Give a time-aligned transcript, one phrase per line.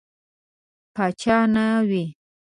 [0.95, 2.03] پاچا نه وي.